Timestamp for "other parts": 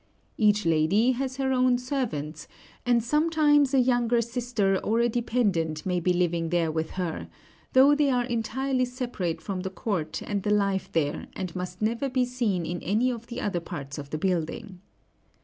13.41-13.99